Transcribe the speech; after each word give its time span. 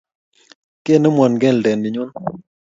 Kinemwo 0.83 1.25
keldet 1.41 1.77
ni 1.79 1.89
nyuu? 1.93 2.09